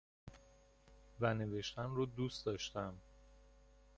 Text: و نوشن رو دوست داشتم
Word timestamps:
و 1.19 1.33
نوشن 1.33 1.89
رو 1.89 2.05
دوست 2.05 2.45
داشتم 2.45 3.01